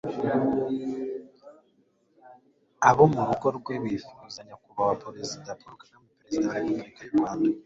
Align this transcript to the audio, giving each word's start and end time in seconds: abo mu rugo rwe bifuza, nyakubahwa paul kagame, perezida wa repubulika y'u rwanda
abo 2.89 3.03
mu 3.13 3.21
rugo 3.27 3.47
rwe 3.57 3.73
bifuza, 3.83 4.39
nyakubahwa 4.47 4.93
paul 5.01 5.13
kagame, 5.13 6.09
perezida 6.19 6.51
wa 6.51 6.59
repubulika 6.59 7.01
y'u 7.05 7.17
rwanda 7.19 7.47